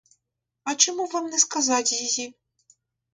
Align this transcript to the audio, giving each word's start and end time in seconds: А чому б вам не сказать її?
А 0.63 0.73
чому 0.75 1.05
б 1.07 1.11
вам 1.11 1.27
не 1.29 1.37
сказать 1.39 1.91
її? 1.91 2.33